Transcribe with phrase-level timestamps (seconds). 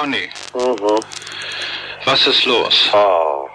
[0.00, 0.30] Conny.
[0.54, 0.98] Mhm.
[2.06, 2.90] Was ist los?
[2.94, 3.46] Oh.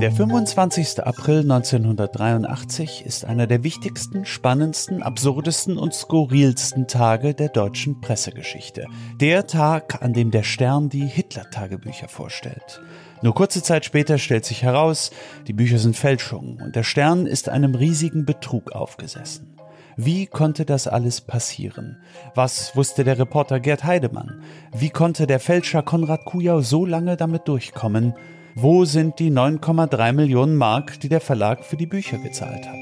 [0.00, 1.04] Der 25.
[1.04, 8.86] April 1983 ist einer der wichtigsten, spannendsten, absurdesten und skurrilsten Tage der deutschen Pressegeschichte.
[9.20, 12.82] Der Tag, an dem der Stern die Hitler-Tagebücher vorstellt.
[13.24, 15.10] Nur kurze Zeit später stellt sich heraus,
[15.46, 19.56] die Bücher sind Fälschungen und der Stern ist einem riesigen Betrug aufgesessen.
[19.96, 21.96] Wie konnte das alles passieren?
[22.34, 24.42] Was wusste der Reporter Gerd Heidemann?
[24.76, 28.12] Wie konnte der Fälscher Konrad Kujau so lange damit durchkommen?
[28.56, 32.74] Wo sind die 9,3 Millionen Mark, die der Verlag für die Bücher gezahlt hat?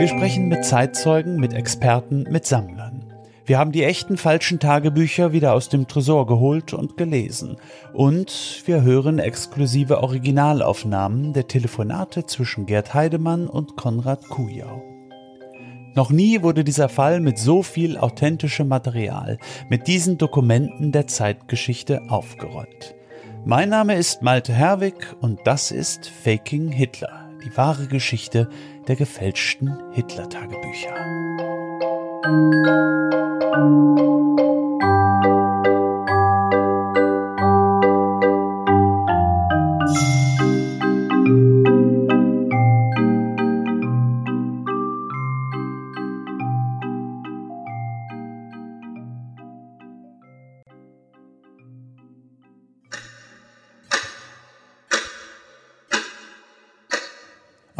[0.00, 2.89] Wir sprechen mit Zeitzeugen, mit Experten, mit Sammlern.
[3.46, 7.56] Wir haben die echten falschen Tagebücher wieder aus dem Tresor geholt und gelesen.
[7.92, 14.82] Und wir hören exklusive Originalaufnahmen der Telefonate zwischen Gerd Heidemann und Konrad Kujau.
[15.94, 22.02] Noch nie wurde dieser Fall mit so viel authentischem Material, mit diesen Dokumenten der Zeitgeschichte
[22.08, 22.94] aufgerollt.
[23.44, 28.48] Mein Name ist Malte Herwig und das ist Faking Hitler, die wahre Geschichte
[28.86, 30.94] der gefälschten Hitler-Tagebücher.
[33.52, 33.98] Thank
[35.24, 35.29] you.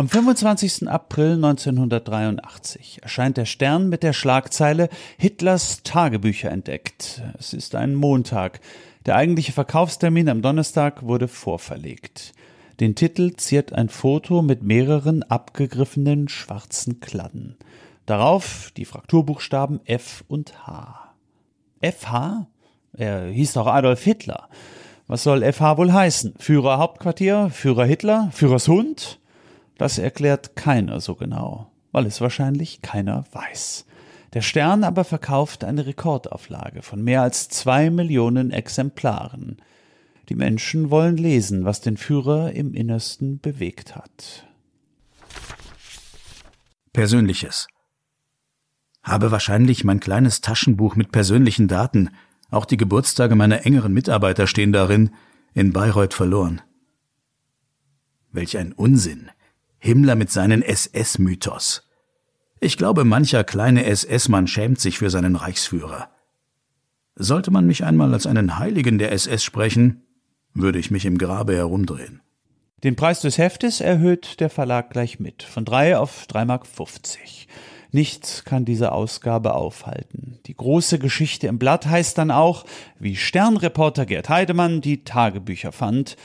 [0.00, 0.88] Am 25.
[0.88, 7.20] April 1983 erscheint der Stern mit der Schlagzeile Hitlers Tagebücher entdeckt.
[7.38, 8.60] Es ist ein Montag.
[9.04, 12.32] Der eigentliche Verkaufstermin am Donnerstag wurde vorverlegt.
[12.80, 17.58] Den Titel ziert ein Foto mit mehreren abgegriffenen schwarzen Kladden.
[18.06, 21.12] Darauf die Frakturbuchstaben F und H.
[21.82, 22.46] FH?
[22.94, 24.48] Er hieß doch Adolf Hitler.
[25.08, 26.36] Was soll FH wohl heißen?
[26.38, 27.50] Führer Hauptquartier?
[27.50, 28.30] Führer Hitler?
[28.32, 29.19] Führers Hund?
[29.80, 33.86] Das erklärt keiner so genau, weil es wahrscheinlich keiner weiß.
[34.34, 39.56] Der Stern aber verkauft eine Rekordauflage von mehr als zwei Millionen Exemplaren.
[40.28, 44.46] Die Menschen wollen lesen, was den Führer im Innersten bewegt hat.
[46.92, 47.66] Persönliches.
[49.02, 52.10] Habe wahrscheinlich mein kleines Taschenbuch mit persönlichen Daten,
[52.50, 55.14] auch die Geburtstage meiner engeren Mitarbeiter stehen darin,
[55.54, 56.60] in Bayreuth verloren.
[58.30, 59.30] Welch ein Unsinn.
[59.80, 61.88] Himmler mit seinen SS-Mythos.
[62.60, 66.10] Ich glaube, mancher kleine SS-Mann schämt sich für seinen Reichsführer.
[67.16, 70.04] Sollte man mich einmal als einen Heiligen der SS sprechen,
[70.52, 72.20] würde ich mich im Grabe herumdrehen.
[72.84, 76.66] Den Preis des Heftes erhöht der Verlag gleich mit, von drei auf drei Mark.
[76.66, 77.48] fünfzig.
[77.92, 80.38] Nichts kann diese Ausgabe aufhalten.
[80.46, 82.64] Die große Geschichte im Blatt heißt dann auch,
[82.98, 86.16] wie Sternreporter Gerd Heidemann die Tagebücher fand,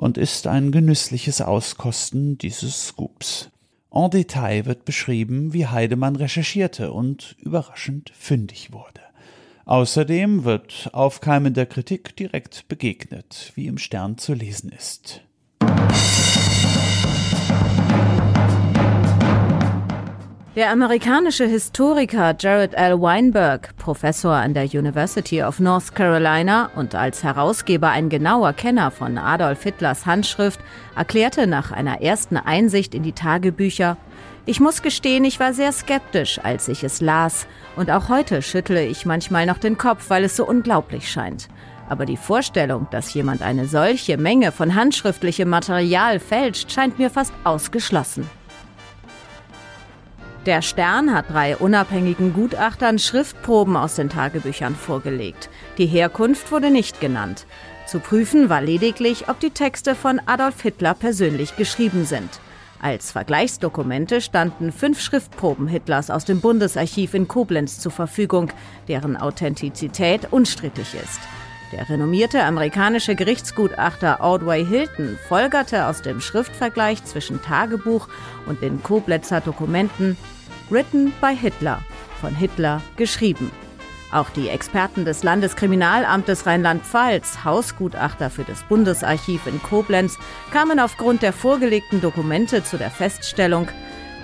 [0.00, 3.50] und ist ein genüssliches Auskosten dieses Scoops.
[3.92, 9.02] En Detail wird beschrieben, wie Heidemann recherchierte und überraschend fündig wurde.
[9.66, 15.20] Außerdem wird aufkeimender Kritik direkt begegnet, wie im Stern zu lesen ist.
[20.56, 23.00] Der amerikanische Historiker Jared L.
[23.00, 29.16] Weinberg, Professor an der University of North Carolina und als Herausgeber ein genauer Kenner von
[29.16, 30.58] Adolf Hitlers Handschrift,
[30.96, 33.96] erklärte nach einer ersten Einsicht in die Tagebücher,
[34.44, 37.46] ich muss gestehen, ich war sehr skeptisch, als ich es las,
[37.76, 41.48] und auch heute schüttle ich manchmal noch den Kopf, weil es so unglaublich scheint.
[41.88, 47.32] Aber die Vorstellung, dass jemand eine solche Menge von handschriftlichem Material fälscht, scheint mir fast
[47.44, 48.28] ausgeschlossen.
[50.46, 55.50] Der Stern hat drei unabhängigen Gutachtern Schriftproben aus den Tagebüchern vorgelegt.
[55.76, 57.46] Die Herkunft wurde nicht genannt.
[57.86, 62.40] Zu prüfen war lediglich, ob die Texte von Adolf Hitler persönlich geschrieben sind.
[62.80, 68.50] Als Vergleichsdokumente standen fünf Schriftproben Hitlers aus dem Bundesarchiv in Koblenz zur Verfügung,
[68.88, 71.20] deren Authentizität unstrittig ist.
[71.72, 78.08] Der renommierte amerikanische Gerichtsgutachter Ordway Hilton folgerte aus dem Schriftvergleich zwischen Tagebuch
[78.46, 80.16] und den Koblenzer Dokumenten
[80.68, 81.82] Written by Hitler,
[82.20, 83.50] von Hitler geschrieben.
[84.12, 90.18] Auch die Experten des Landeskriminalamtes Rheinland-Pfalz, Hausgutachter für das Bundesarchiv in Koblenz,
[90.52, 93.68] kamen aufgrund der vorgelegten Dokumente zu der Feststellung,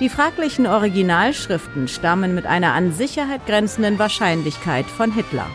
[0.00, 5.46] die fraglichen Originalschriften stammen mit einer an Sicherheit grenzenden Wahrscheinlichkeit von Hitler.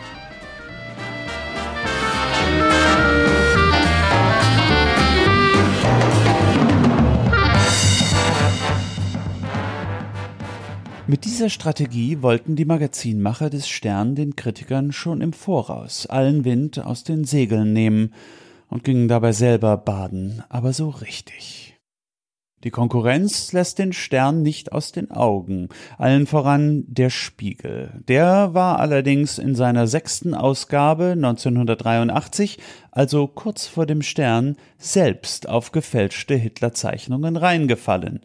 [11.42, 17.02] Dieser Strategie wollten die Magazinmacher des Stern den Kritikern schon im Voraus allen Wind aus
[17.02, 18.14] den Segeln nehmen
[18.68, 21.80] und gingen dabei selber baden, aber so richtig.
[22.62, 25.68] Die Konkurrenz lässt den Stern nicht aus den Augen,
[25.98, 28.00] allen voran der Spiegel.
[28.06, 32.60] Der war allerdings in seiner sechsten Ausgabe 1983,
[32.92, 38.20] also kurz vor dem Stern, selbst auf gefälschte Hitlerzeichnungen reingefallen.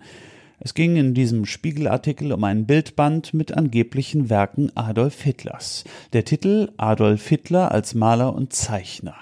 [0.60, 5.84] Es ging in diesem Spiegelartikel um ein Bildband mit angeblichen Werken Adolf Hitlers.
[6.14, 9.16] Der Titel Adolf Hitler als Maler und Zeichner.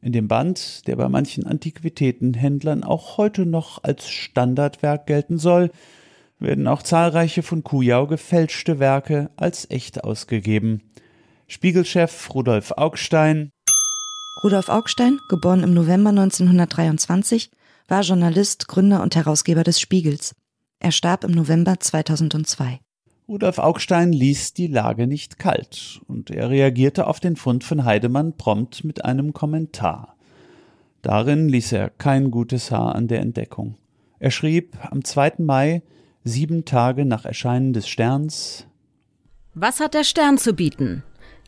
[0.00, 5.70] In dem Band, der bei manchen Antiquitätenhändlern auch heute noch als Standardwerk gelten soll,
[6.38, 10.82] werden auch zahlreiche von Kujau gefälschte Werke als echt ausgegeben.
[11.46, 13.50] Spiegelchef Rudolf Augstein
[14.42, 17.50] Rudolf Augstein, geboren im November 1923,
[17.86, 20.34] war Journalist, Gründer und Herausgeber des Spiegels.
[20.84, 22.78] Er starb im November 2002.
[23.26, 28.36] Rudolf Augstein ließ die Lage nicht kalt und er reagierte auf den Fund von Heidemann
[28.36, 30.14] prompt mit einem Kommentar.
[31.00, 33.78] Darin ließ er kein gutes Haar an der Entdeckung.
[34.18, 35.36] Er schrieb am 2.
[35.38, 35.82] Mai,
[36.22, 38.66] sieben Tage nach Erscheinen des Sterns
[39.54, 41.02] Was hat der Stern zu bieten?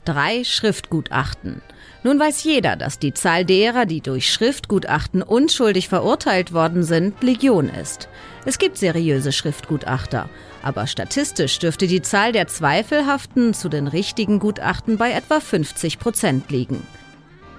[0.07, 1.63] Drei Schriftgutachten.
[2.05, 7.69] Nun weiß jeder, dass die Zahl derer, die durch Schriftgutachten unschuldig verurteilt worden sind, Legion
[7.69, 8.09] ist.
[8.45, 10.29] Es gibt seriöse Schriftgutachter,
[10.63, 16.53] aber statistisch dürfte die Zahl der zweifelhaften zu den richtigen Gutachten bei etwa 50 Prozent
[16.53, 16.87] liegen.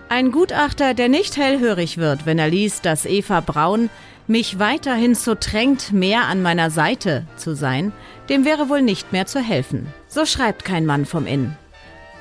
[0.07, 3.89] Ein Gutachter, der nicht hellhörig wird, wenn er liest, dass Eva Braun
[4.25, 7.91] mich weiterhin so drängt, mehr an meiner Seite zu sein,
[8.29, 9.87] dem wäre wohl nicht mehr zu helfen.
[10.07, 11.57] So schreibt kein Mann vom Inn.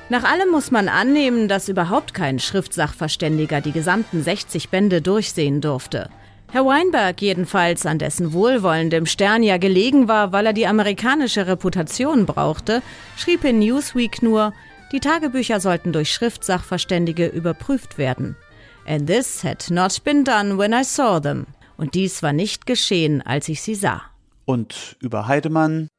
[0.09, 6.09] Nach allem muss man annehmen, dass überhaupt kein Schriftsachverständiger die gesamten 60 Bände durchsehen durfte.
[6.49, 11.45] Herr Weinberg jedenfalls, an dessen Wohlwollen dem Stern ja gelegen war, weil er die amerikanische
[11.45, 12.81] Reputation brauchte,
[13.17, 14.53] schrieb in Newsweek nur,
[14.93, 18.37] die Tagebücher sollten durch Schriftsachverständige überprüft werden.
[18.87, 21.47] And this had not been done when I saw them.
[21.75, 24.03] Und dies war nicht geschehen, als ich sie sah.
[24.45, 25.89] Und über Heidemann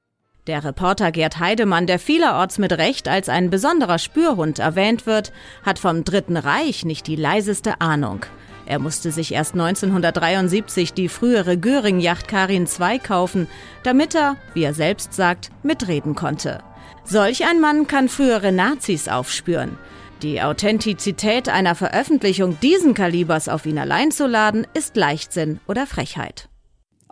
[0.49, 5.79] der Reporter Gerd Heidemann, der vielerorts mit Recht als ein besonderer Spürhund erwähnt wird, hat
[5.79, 8.25] vom Dritten Reich nicht die leiseste Ahnung.
[8.67, 13.47] Er musste sich erst 1973 die frühere Göring-Yacht Karin II kaufen,
[13.83, 16.59] damit er, wie er selbst sagt, mitreden konnte.
[17.05, 19.79] Solch ein Mann kann frühere Nazis aufspüren.
[20.23, 26.48] Die Authentizität einer Veröffentlichung diesen Kalibers auf ihn allein zu laden, ist Leichtsinn oder Frechheit.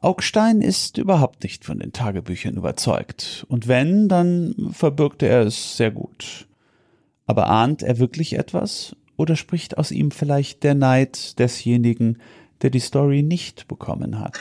[0.06, 3.44] Augstein ist überhaupt nicht von den Tagebüchern überzeugt.
[3.48, 6.46] Und wenn, dann verbirgte er es sehr gut.
[7.26, 8.94] Aber ahnt er wirklich etwas?
[9.16, 12.18] Oder spricht aus ihm vielleicht der Neid desjenigen,
[12.62, 14.38] der die Story nicht bekommen hat?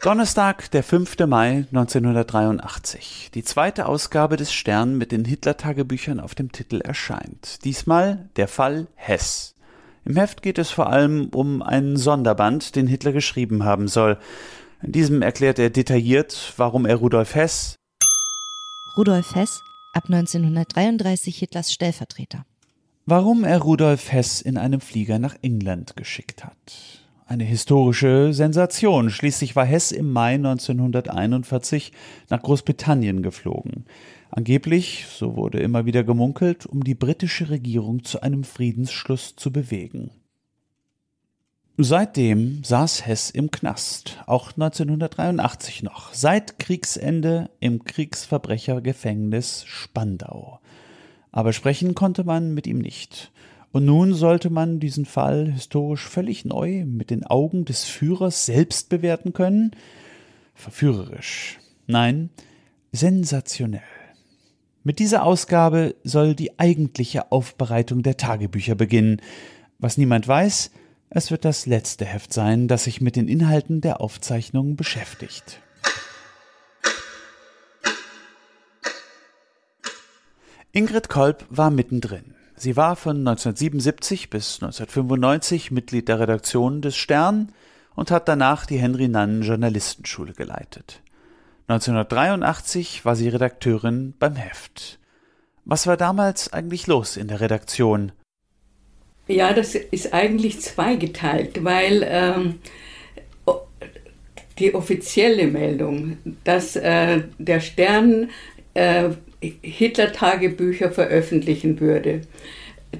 [0.00, 1.18] Donnerstag, der 5.
[1.26, 3.32] Mai 1983.
[3.34, 7.64] Die zweite Ausgabe des Stern mit den Hitler-Tagebüchern auf dem Titel erscheint.
[7.64, 9.53] Diesmal der Fall Hess.
[10.04, 14.18] Im Heft geht es vor allem um einen Sonderband, den Hitler geschrieben haben soll.
[14.82, 17.76] In diesem erklärt er detailliert, warum er Rudolf Hess
[18.96, 19.60] Rudolf Hess,
[19.92, 22.44] ab 1933 Hitlers Stellvertreter.
[23.06, 27.02] Warum er Rudolf Hess in einem Flieger nach England geschickt hat.
[27.26, 29.10] Eine historische Sensation.
[29.10, 31.92] Schließlich war Hess im Mai 1941
[32.28, 33.86] nach Großbritannien geflogen.
[34.36, 40.10] Angeblich, so wurde immer wieder gemunkelt, um die britische Regierung zu einem Friedensschluss zu bewegen.
[41.76, 50.58] Seitdem saß Hess im Knast, auch 1983 noch, seit Kriegsende im Kriegsverbrechergefängnis Spandau.
[51.30, 53.30] Aber sprechen konnte man mit ihm nicht.
[53.70, 58.88] Und nun sollte man diesen Fall historisch völlig neu mit den Augen des Führers selbst
[58.88, 59.76] bewerten können?
[60.54, 61.60] Verführerisch.
[61.86, 62.30] Nein,
[62.90, 63.82] sensationell.
[64.86, 69.22] Mit dieser Ausgabe soll die eigentliche Aufbereitung der Tagebücher beginnen.
[69.78, 70.70] Was niemand weiß,
[71.08, 75.60] es wird das letzte Heft sein, das sich mit den Inhalten der Aufzeichnungen beschäftigt.
[80.72, 82.34] Ingrid Kolb war mittendrin.
[82.54, 87.52] Sie war von 1977 bis 1995 Mitglied der Redaktion des Stern
[87.94, 91.00] und hat danach die Henry Nannen Journalistenschule geleitet.
[91.66, 94.98] 1983 war sie Redakteurin beim Heft.
[95.64, 98.12] Was war damals eigentlich los in der Redaktion?
[99.26, 102.58] Ja, das ist eigentlich zweigeteilt, weil ähm,
[104.58, 108.28] die offizielle Meldung, dass äh, der Stern
[108.74, 112.20] äh, Hitler-Tagebücher veröffentlichen würde,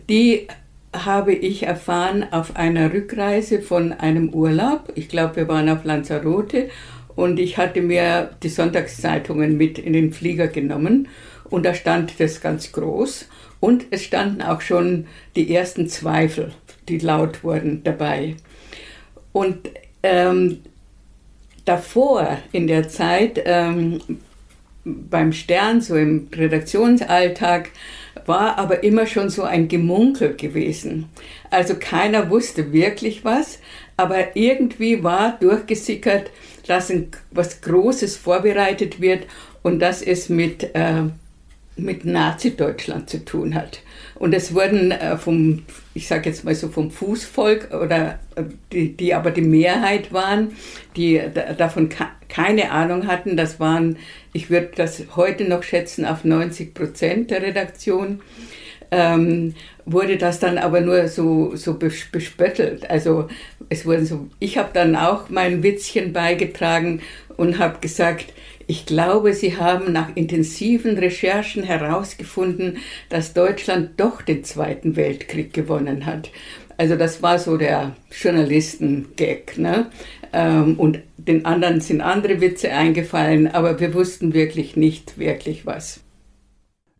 [0.08, 0.48] die
[0.94, 4.92] habe ich erfahren auf einer Rückreise von einem Urlaub.
[4.94, 6.70] Ich glaube, wir waren auf Lanzarote
[7.16, 11.08] und ich hatte mir die Sonntagszeitungen mit in den Flieger genommen
[11.50, 13.28] und da stand das ganz groß
[13.60, 15.06] und es standen auch schon
[15.36, 16.52] die ersten Zweifel,
[16.88, 18.36] die laut wurden dabei.
[19.32, 19.70] Und
[20.02, 20.60] ähm,
[21.64, 24.00] davor in der Zeit ähm,
[24.84, 27.70] beim Stern, so im Redaktionsalltag,
[28.26, 31.08] war aber immer schon so ein Gemunkel gewesen.
[31.50, 33.58] Also keiner wusste wirklich was,
[33.96, 36.30] aber irgendwie war durchgesickert,
[36.66, 39.26] dass ein, was Großes vorbereitet wird
[39.62, 41.02] und dass es mit, äh,
[41.76, 43.80] mit Nazi-Deutschland zu tun hat.
[44.14, 48.96] Und es wurden äh, vom, ich sage jetzt mal so vom Fußvolk oder äh, die,
[48.96, 50.52] die aber die Mehrheit waren,
[50.96, 51.20] die
[51.58, 51.88] davon
[52.28, 53.96] keine Ahnung hatten, das waren,
[54.32, 58.20] ich würde das heute noch schätzen, auf 90 Prozent der Redaktion,
[58.90, 59.54] ähm,
[59.86, 62.88] wurde das dann aber nur so, so bespöttelt.
[62.90, 63.28] Also
[63.68, 67.00] es wurden so, ich habe dann auch mein Witzchen beigetragen
[67.36, 68.32] und habe gesagt,
[68.66, 72.78] ich glaube, Sie haben nach intensiven Recherchen herausgefunden,
[73.10, 76.30] dass Deutschland doch den Zweiten Weltkrieg gewonnen hat.
[76.76, 79.58] Also das war so der Journalisten-Gag.
[79.58, 79.90] Ne?
[80.32, 86.03] Ähm, und den anderen sind andere Witze eingefallen, aber wir wussten wirklich nicht wirklich was.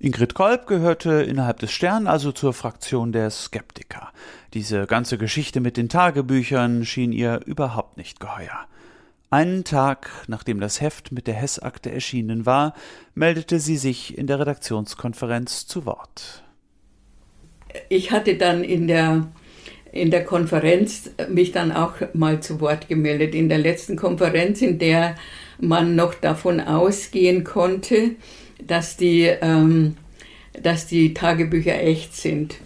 [0.01, 4.11] Ingrid Kolb gehörte innerhalb des Stern also zur Fraktion der Skeptiker.
[4.53, 8.67] Diese ganze Geschichte mit den Tagebüchern schien ihr überhaupt nicht geheuer.
[9.31, 12.75] Einen Tag, nachdem das Heft mit der Hessakte erschienen war,
[13.15, 16.43] meldete sie sich in der Redaktionskonferenz zu Wort.
[17.89, 19.29] Ich hatte dann in der,
[19.93, 23.35] in der Konferenz mich dann auch mal zu Wort gemeldet.
[23.35, 25.15] In der letzten Konferenz, in der
[25.61, 28.17] man noch davon ausgehen konnte,
[28.63, 29.97] dass die, ähm,
[30.53, 32.57] dass die Tagebücher echt sind,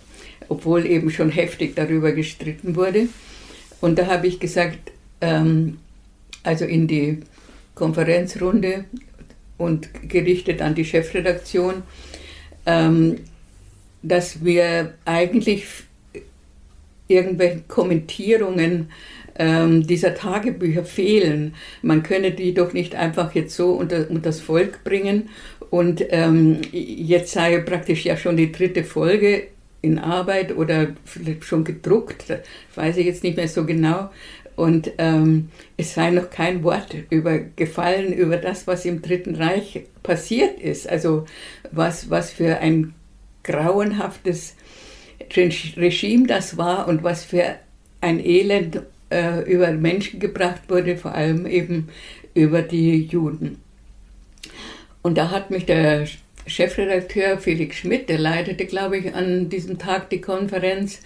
[0.49, 3.09] obwohl eben schon heftig darüber gestritten wurde.
[3.81, 5.79] Und da habe ich gesagt, ähm,
[6.43, 7.21] also in die
[7.75, 8.85] Konferenzrunde
[9.57, 11.83] und gerichtet an die Chefredaktion,
[12.67, 13.19] ähm,
[14.03, 15.65] dass wir eigentlich
[17.09, 18.91] irgendwelche Kommentierungen
[19.39, 21.55] ähm, dieser Tagebücher fehlen.
[21.83, 25.29] Man könne die doch nicht einfach jetzt so unter, unter das Volk bringen.
[25.71, 29.49] Und ähm, jetzt sei praktisch ja schon die dritte Folge
[29.81, 32.25] in Arbeit oder vielleicht schon gedruckt,
[32.75, 34.11] weiß ich jetzt nicht mehr so genau.
[34.57, 39.85] Und ähm, es sei noch kein Wort über, gefallen über das, was im Dritten Reich
[40.03, 40.89] passiert ist.
[40.89, 41.27] Also
[41.71, 42.93] was, was für ein
[43.45, 44.57] grauenhaftes
[45.31, 47.55] Regime das war und was für
[48.01, 51.89] ein Elend äh, über Menschen gebracht wurde, vor allem eben
[52.35, 53.61] über die Juden.
[55.03, 56.07] Und da hat mich der
[56.47, 61.01] Chefredakteur Felix Schmidt, der leitete, glaube ich, an diesem Tag die Konferenz,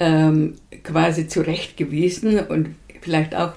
[0.00, 3.52] ähm, quasi zurechtgewiesen und vielleicht auch,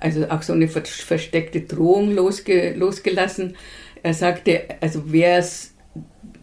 [0.00, 3.56] also auch so eine versteckte Drohung losge, losgelassen.
[4.02, 5.74] Er sagte, also wer es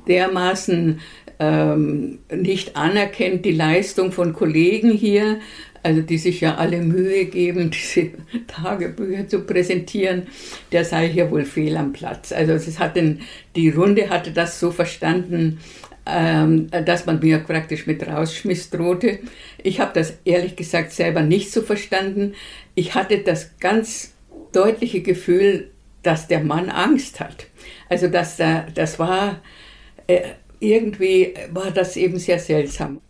[0.08, 1.00] dermaßen
[1.40, 5.40] ähm, nicht anerkennt, die Leistung von Kollegen hier,
[5.86, 8.10] also die sich ja alle Mühe geben, diese
[8.48, 10.24] Tagebücher zu präsentieren,
[10.72, 12.32] der sei hier wohl fehl am Platz.
[12.32, 13.22] Also es hat den,
[13.56, 15.60] die Runde hatte das so verstanden,
[16.08, 19.20] ähm, dass man mir praktisch mit Rausschmiss drohte.
[19.62, 22.34] Ich habe das ehrlich gesagt selber nicht so verstanden.
[22.74, 24.14] Ich hatte das ganz
[24.54, 25.70] deutliche Gefühl,
[26.02, 27.46] dass der Mann Angst hat.
[27.90, 29.40] Also dass da, das war
[30.08, 30.22] äh,
[30.60, 33.02] irgendwie war das eben sehr seltsam.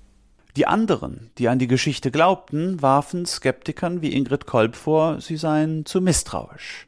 [0.56, 5.86] Die anderen, die an die Geschichte glaubten, warfen Skeptikern wie Ingrid Kolb vor, sie seien
[5.86, 6.88] zu misstrauisch.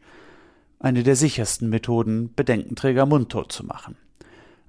[0.80, 3.98] Eine der sichersten Methoden, Bedenkenträger mundtot zu machen.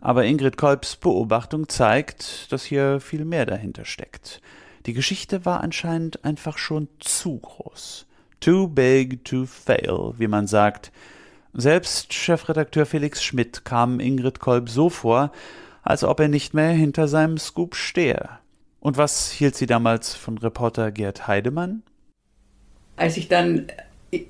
[0.01, 4.41] Aber Ingrid Kolbs Beobachtung zeigt, dass hier viel mehr dahinter steckt.
[4.87, 8.07] Die Geschichte war anscheinend einfach schon zu groß.
[8.41, 10.91] Too big to fail, wie man sagt.
[11.53, 15.31] Selbst Chefredakteur Felix Schmidt kam Ingrid Kolb so vor,
[15.83, 18.38] als ob er nicht mehr hinter seinem Scoop stehe.
[18.81, 21.83] Und was hielt sie damals von Reporter Gerd Heidemann?
[22.97, 23.67] Als ich dann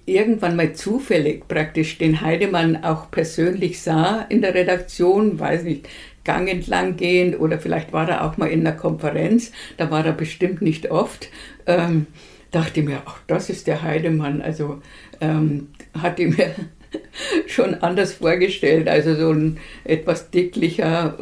[0.06, 5.88] irgendwann mal zufällig praktisch den Heidemann auch persönlich sah in der Redaktion, weiß nicht,
[6.24, 10.12] Gang entlang gehend oder vielleicht war er auch mal in einer Konferenz, da war er
[10.12, 11.28] bestimmt nicht oft,
[11.66, 12.06] ähm,
[12.50, 14.42] dachte mir, ach, das ist der Heidemann.
[14.42, 14.82] Also
[15.20, 16.54] ähm, hatte mir
[17.46, 21.16] schon anders vorgestellt, also so ein etwas dicklicher,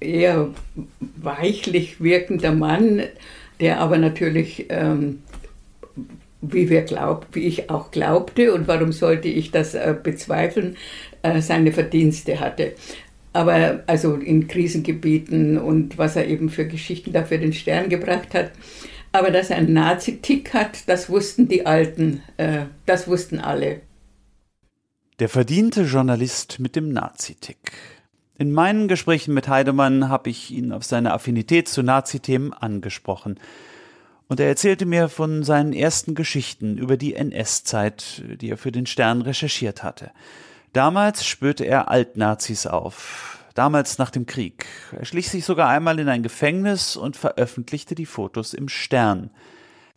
[0.00, 0.48] eher
[1.16, 3.02] weichlich wirkender Mann,
[3.60, 5.20] der aber natürlich ähm,
[6.40, 10.76] wie wir glaubt, wie ich auch glaubte und warum sollte ich das äh, bezweifeln,
[11.22, 12.74] äh, seine Verdienste hatte.
[13.32, 18.52] aber also in Krisengebieten und was er eben für Geschichten dafür den Stern gebracht hat.
[19.12, 23.80] Aber dass er einen Nazi-Tick hat, das wussten die Alten, äh, das wussten alle.
[25.18, 27.72] Der verdiente Journalist mit dem Nazi-Tick.
[28.40, 33.40] In meinen Gesprächen mit Heidemann habe ich ihn auf seine Affinität zu Nazi-Themen angesprochen.
[34.28, 38.86] Und er erzählte mir von seinen ersten Geschichten über die NS-Zeit, die er für den
[38.86, 40.12] Stern recherchiert hatte.
[40.72, 43.40] Damals spürte er Altnazis auf.
[43.54, 44.66] Damals nach dem Krieg.
[44.96, 49.30] Er schlich sich sogar einmal in ein Gefängnis und veröffentlichte die Fotos im Stern.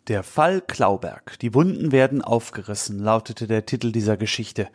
[0.08, 1.38] Der Fall Klauberg.
[1.42, 4.68] Die Wunden werden aufgerissen, lautete der Titel dieser Geschichte.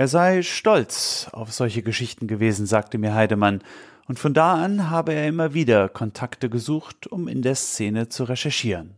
[0.00, 3.60] Er sei stolz auf solche Geschichten gewesen, sagte mir Heidemann,
[4.08, 8.24] und von da an habe er immer wieder Kontakte gesucht, um in der Szene zu
[8.24, 8.94] recherchieren.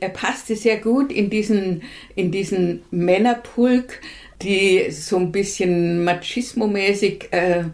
[0.00, 1.84] Er passte sehr gut in diesen,
[2.16, 4.00] in diesen Männerpulk,
[4.42, 7.66] die so ein bisschen machismomäßig äh,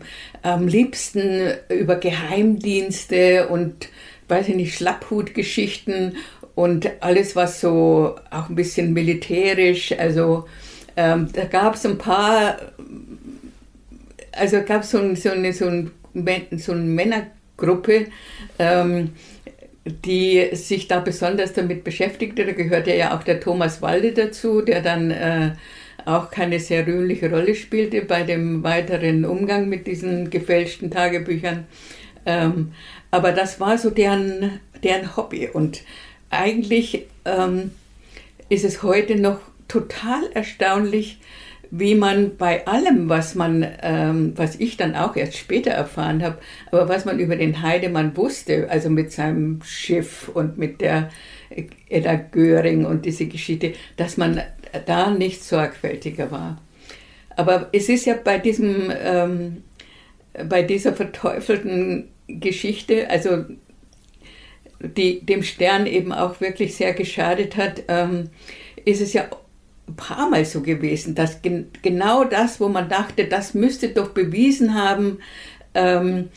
[0.43, 3.89] am liebsten über Geheimdienste und,
[4.29, 6.19] weiß ich nicht, Schlapphutgeschichten
[6.55, 10.45] und alles, was so auch ein bisschen militärisch, also
[10.97, 12.57] ähm, da gab es ein paar,
[14.33, 15.91] also gab es so, so, eine, so, ein,
[16.57, 18.07] so eine Männergruppe,
[18.59, 19.13] ähm,
[19.85, 22.45] die sich da besonders damit beschäftigte.
[22.47, 25.53] Da gehörte ja auch der Thomas Walde dazu, der dann äh,
[26.07, 31.67] auch keine sehr rühmliche Rolle spielte bei dem weiteren Umgang mit diesen gefälschten Tagebüchern.
[32.27, 32.73] Ähm,
[33.11, 35.49] aber das war so deren, deren Hobby.
[35.49, 35.83] Und
[36.31, 37.73] eigentlich ähm,
[38.49, 41.19] ist es heute noch total erstaunlich,
[41.71, 46.39] wie man bei allem, was man, ähm, was ich dann auch erst später erfahren habe,
[46.71, 51.11] aber was man über den Heidemann wusste, also mit seinem Schiff und mit der
[51.89, 54.41] Edda Göring und diese Geschichte, dass man
[54.87, 56.61] da nicht sorgfältiger war.
[57.37, 59.65] Aber es ist ja bei diesem, ähm,
[60.49, 63.45] bei dieser verteufelten Geschichte, also
[64.81, 68.31] die dem Stern eben auch wirklich sehr geschadet hat, ähm,
[68.85, 69.27] ist es ja
[69.89, 74.11] ein paar Mal so gewesen, dass gen genau das, wo man dachte, das müsste doch
[74.11, 75.19] bewiesen haben,
[75.75, 76.31] ähm,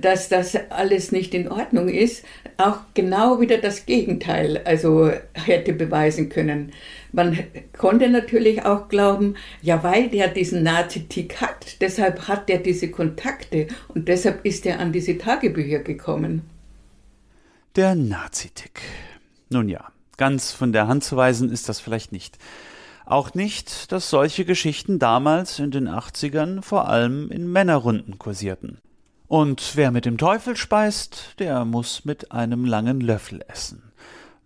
[0.00, 2.24] dass das alles nicht in Ordnung ist,
[2.58, 6.72] auch genau wieder das Gegenteil also hätte beweisen können.
[7.12, 7.38] Man
[7.76, 13.66] konnte natürlich auch glauben, ja, weil der diesen Nazi-Tick hat, deshalb hat er diese Kontakte
[13.88, 16.42] und deshalb ist er an diese Tagebücher gekommen.
[17.76, 18.80] Der Nazi-Tick.
[19.48, 22.38] Nun ja, ganz von der Hand zu weisen ist das vielleicht nicht.
[23.10, 28.78] Auch nicht, dass solche Geschichten damals in den 80ern vor allem in Männerrunden kursierten.
[29.26, 33.90] Und wer mit dem Teufel speist, der muss mit einem langen Löffel essen.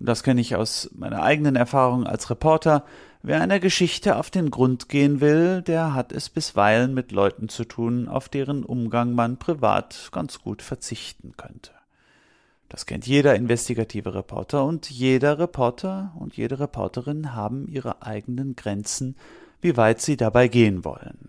[0.00, 2.86] Das kenne ich aus meiner eigenen Erfahrung als Reporter.
[3.22, 7.64] Wer einer Geschichte auf den Grund gehen will, der hat es bisweilen mit Leuten zu
[7.66, 11.72] tun, auf deren Umgang man privat ganz gut verzichten könnte.
[12.74, 19.14] Das kennt jeder investigative Reporter und jeder Reporter und jede Reporterin haben ihre eigenen Grenzen,
[19.60, 21.28] wie weit sie dabei gehen wollen.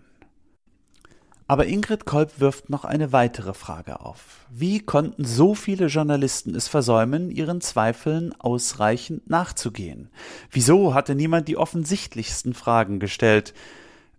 [1.46, 4.44] Aber Ingrid Kolb wirft noch eine weitere Frage auf.
[4.50, 10.10] Wie konnten so viele Journalisten es versäumen, ihren Zweifeln ausreichend nachzugehen?
[10.50, 13.54] Wieso hatte niemand die offensichtlichsten Fragen gestellt?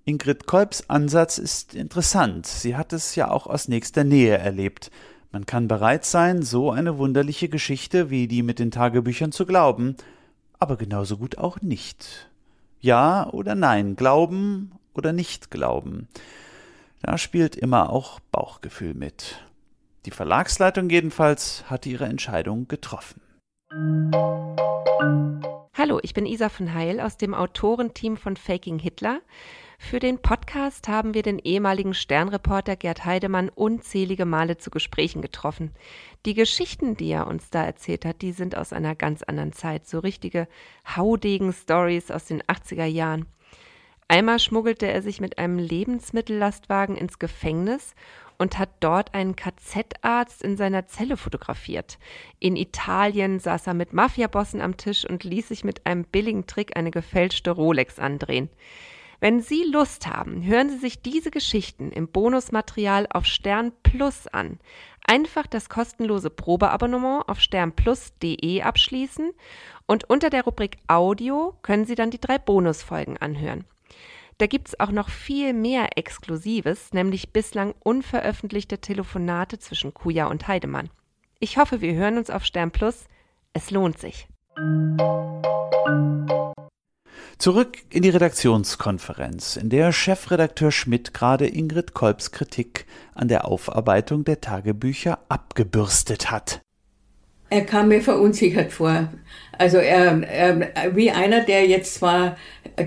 [0.06, 2.48] Ingrid Kolbs Ansatz ist interessant.
[2.48, 4.92] Sie hat es ja auch aus nächster Nähe erlebt.
[5.32, 9.98] Man kann bereit sein, so eine wunderliche Geschichte wie die mit den Tagebüchern zu glauben,
[10.58, 12.30] aber genauso gut auch nicht.
[12.80, 16.08] Ja oder nein, glauben oder nicht glauben.
[17.02, 19.46] Da spielt immer auch Bauchgefühl mit.
[20.06, 23.22] Die Verlagsleitung jedenfalls hatte ihre Entscheidung getroffen.
[25.74, 29.20] Hallo, ich bin Isa von Heil aus dem Autorenteam von Faking Hitler.
[29.80, 35.72] Für den Podcast haben wir den ehemaligen Sternreporter Gerd Heidemann unzählige Male zu Gesprächen getroffen.
[36.26, 39.88] Die Geschichten, die er uns da erzählt hat, die sind aus einer ganz anderen Zeit,
[39.88, 40.50] so richtige
[40.96, 43.28] Haudegen-Stories aus den 80er Jahren.
[44.10, 47.94] Einmal schmuggelte er sich mit einem Lebensmittellastwagen ins Gefängnis
[48.38, 51.98] und hat dort einen KZ-Arzt in seiner Zelle fotografiert.
[52.40, 56.76] In Italien saß er mit Mafiabossen am Tisch und ließ sich mit einem billigen Trick
[56.76, 58.50] eine gefälschte Rolex andrehen.
[59.20, 64.60] Wenn Sie Lust haben, hören Sie sich diese Geschichten im Bonusmaterial auf Stern Plus an.
[65.08, 69.32] Einfach das kostenlose Probeabonnement auf sternplus.de abschließen
[69.88, 73.66] und unter der Rubrik Audio können Sie dann die drei Bonusfolgen anhören.
[74.38, 80.48] Da gibt es auch noch viel mehr Exklusives, nämlich bislang unveröffentlichte Telefonate zwischen Kuja und
[80.48, 80.92] Heidemann.
[81.40, 83.06] Ich hoffe, wir hören uns auf Stern Plus.
[83.54, 84.28] Es lohnt sich.
[87.38, 94.24] Zurück in die Redaktionskonferenz, in der Chefredakteur Schmidt gerade Ingrid Kolbs Kritik an der Aufarbeitung
[94.24, 96.62] der Tagebücher abgebürstet hat.
[97.52, 99.10] Er kam mir verunsichert vor.
[99.52, 102.38] Also er, er wie einer, der jetzt zwar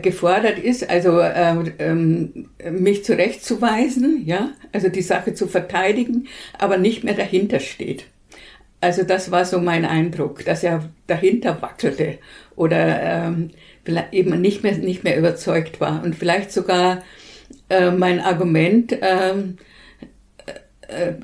[0.03, 6.27] gefordert ist, also ähm, mich zurechtzuweisen, ja, also die Sache zu verteidigen,
[6.59, 8.07] aber nicht mehr dahinter steht.
[8.81, 12.19] Also das war so mein Eindruck, dass er dahinter wackelte
[12.57, 13.51] oder ähm,
[14.13, 17.03] eben nicht mehr, nicht mehr überzeugt war und vielleicht sogar
[17.69, 19.59] äh, mein Argument ähm,
[20.89, 21.15] äh, äh,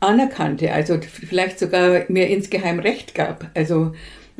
[0.00, 3.50] anerkannte, also vielleicht sogar mir insgeheim Recht gab.
[3.54, 3.94] Also,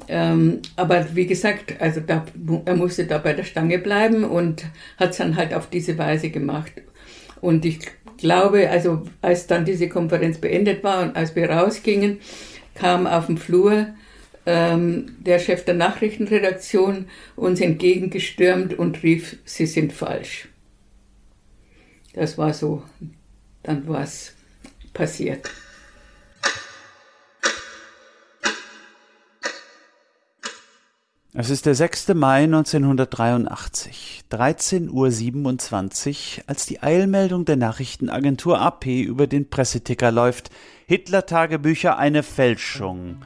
[0.08, 2.24] ähm, aber wie gesagt, also da,
[2.64, 4.64] er musste da bei der Stange bleiben und
[4.96, 6.72] hat es dann halt auf diese Weise gemacht.
[7.40, 7.78] Und ich
[8.22, 12.20] glaube, also als dann diese Konferenz beendet war und als wir rausgingen,
[12.74, 13.88] kam auf dem Flur
[14.46, 17.06] ähm, der Chef der Nachrichtenredaktion
[17.36, 20.48] uns entgegengestürmt und rief, Sie sind falsch.
[22.14, 22.82] Das war so,
[23.62, 24.34] dann war es
[24.94, 25.50] passiert.
[31.34, 32.08] Es ist der 6.
[32.08, 40.50] Mai 1983, 13.27 Uhr, als die Eilmeldung der Nachrichtenagentur AP über den Presseticker läuft.
[40.84, 43.16] Hitler-Tagebücher eine Fälschung.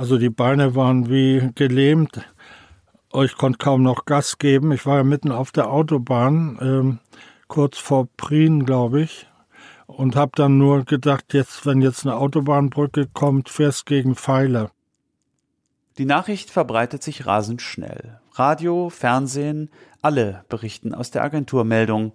[0.00, 2.22] Also die Beine waren wie gelähmt.
[3.22, 4.72] Ich konnte kaum noch Gas geben.
[4.72, 6.98] Ich war ja mitten auf der Autobahn, ähm,
[7.48, 9.26] kurz vor Prien, glaube ich,
[9.86, 14.70] und habe dann nur gedacht, jetzt, wenn jetzt eine Autobahnbrücke kommt, fährst gegen Pfeiler.
[15.98, 18.20] Die Nachricht verbreitet sich rasend schnell.
[18.32, 19.68] Radio, Fernsehen,
[20.00, 22.14] alle berichten aus der Agenturmeldung.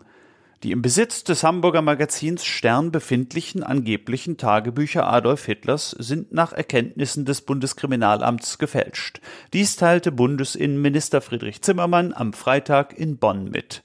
[0.66, 7.24] Die im Besitz des Hamburger Magazins Stern befindlichen angeblichen Tagebücher Adolf Hitlers sind nach Erkenntnissen
[7.24, 9.22] des Bundeskriminalamts gefälscht.
[9.54, 13.84] Dies teilte Bundesinnenminister Friedrich Zimmermann am Freitag in Bonn mit.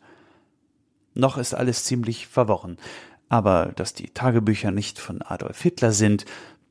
[1.12, 2.78] Noch ist alles ziemlich verworren.
[3.28, 6.24] Aber dass die Tagebücher nicht von Adolf Hitler sind,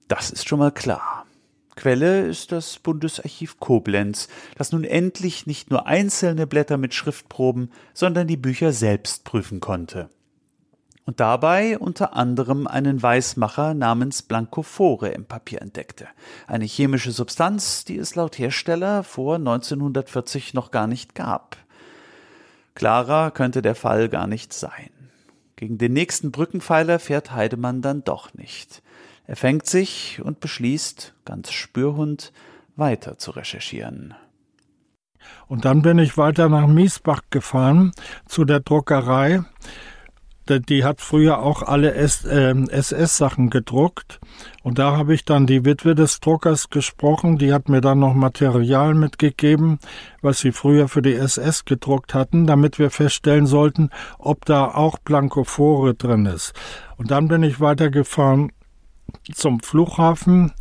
[0.07, 1.27] das ist schon mal klar.
[1.79, 8.27] Quelle ist das Bundesarchiv Koblenz, das nun endlich nicht nur einzelne Blätter mit Schriftproben, sondern
[8.27, 10.09] die Bücher selbst prüfen konnte.
[11.05, 16.09] Und dabei unter anderem einen Weißmacher namens Blankophore im Papier entdeckte.
[16.47, 21.55] Eine chemische Substanz, die es laut Hersteller vor 1940 noch gar nicht gab.
[22.75, 24.89] Klarer könnte der Fall gar nicht sein.
[25.55, 28.81] Gegen den nächsten Brückenpfeiler fährt Heidemann dann doch nicht.
[29.29, 32.33] Er fängt sich und beschließt, ganz Spürhund,
[32.75, 34.15] weiter zu recherchieren.
[35.47, 37.91] Und dann bin ich weiter nach Miesbach gefahren
[38.25, 39.43] zu der Druckerei.
[40.49, 44.19] Die hat früher auch alle SS-Sachen ähm, gedruckt.
[44.63, 47.37] Und da habe ich dann die Witwe des Druckers gesprochen.
[47.37, 49.77] Die hat mir dann noch Material mitgegeben,
[50.23, 54.97] was sie früher für die SS gedruckt hatten, damit wir feststellen sollten, ob da auch
[54.97, 56.53] Blankophore drin ist.
[56.97, 58.51] Und dann bin ich weitergefahren
[59.33, 60.51] zum Flughafen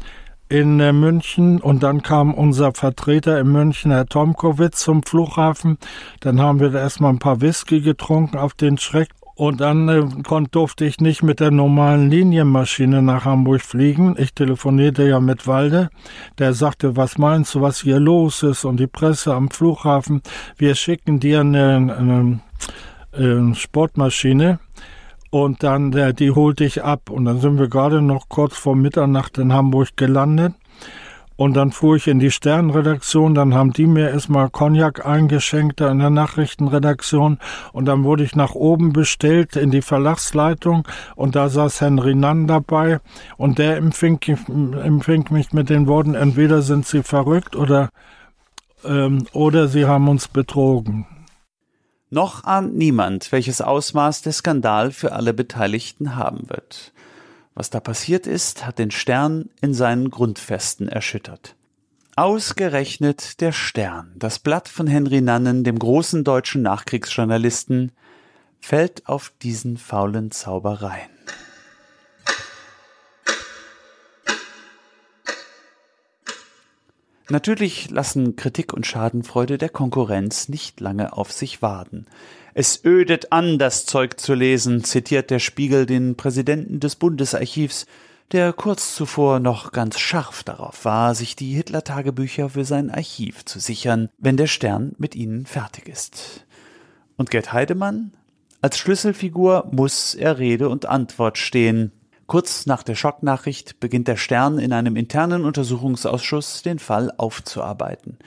[0.48, 5.78] in äh, München und dann kam unser Vertreter in München, Herr Tomkowitz, zum Flughafen.
[6.20, 9.08] Dann haben wir da erstmal ein paar Whisky getrunken auf den Schreck
[9.38, 10.04] und dann äh,
[10.50, 14.16] durfte ich nicht mit der normalen Linienmaschine nach Hamburg fliegen.
[14.18, 15.90] Ich telefonierte ja mit Walde.
[16.38, 18.64] Der sagte, was meinst du, was hier los ist?
[18.64, 20.22] Und die Presse am Flughafen,
[20.56, 22.40] wir schicken dir eine, eine,
[23.12, 24.58] eine Sportmaschine
[25.30, 27.10] und dann, der, die holte ich ab.
[27.10, 30.54] Und dann sind wir gerade noch kurz vor Mitternacht in Hamburg gelandet.
[31.36, 35.88] Und dann fuhr ich in die Sternredaktion, dann haben die mir erstmal Cognac eingeschenkt da
[35.88, 37.38] in der Nachrichtenredaktion
[37.72, 42.48] und dann wurde ich nach oben bestellt in die Verlagsleitung und da saß Henry Nann
[42.48, 42.98] dabei
[43.36, 44.18] und der empfing,
[44.82, 47.90] empfing mich mit den Worten, entweder sind sie verrückt oder,
[48.84, 51.06] ähm, oder sie haben uns betrogen.
[52.10, 56.92] Noch ahnt niemand, welches Ausmaß der Skandal für alle Beteiligten haben wird.
[57.54, 61.54] Was da passiert ist, hat den Stern in seinen Grundfesten erschüttert.
[62.16, 67.92] Ausgerechnet der Stern, das Blatt von Henry Nannen, dem großen deutschen Nachkriegsjournalisten,
[68.60, 71.17] fällt auf diesen faulen Zaubereien.
[77.30, 82.06] Natürlich lassen Kritik und Schadenfreude der Konkurrenz nicht lange auf sich warten.
[82.54, 87.86] Es ödet an, das Zeug zu lesen, zitiert der Spiegel den Präsidenten des Bundesarchivs.
[88.32, 93.58] der kurz zuvor noch ganz scharf darauf war, sich die Hitler-Tagebücher für sein Archiv zu
[93.58, 96.44] sichern, wenn der Stern mit ihnen fertig ist.
[97.16, 98.12] Und Gerd Heidemann?
[98.60, 101.92] Als Schlüsselfigur muss er Rede und Antwort stehen.
[102.28, 108.18] Kurz nach der Schocknachricht beginnt der Stern in einem internen Untersuchungsausschuss den Fall aufzuarbeiten.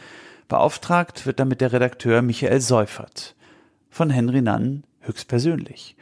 [0.47, 3.35] Beauftragt wird damit der Redakteur Michael Seufert.
[3.91, 5.95] Von Henry Nann höchstpersönlich.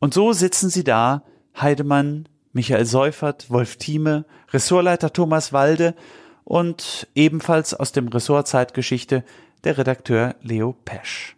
[0.00, 1.22] Und so sitzen sie da,
[1.56, 5.94] Heidemann, Michael Seufert, Wolf Thieme, Ressortleiter Thomas Walde
[6.42, 9.22] und ebenfalls aus dem Ressort Zeitgeschichte
[9.62, 11.33] der Redakteur Leo Pesch.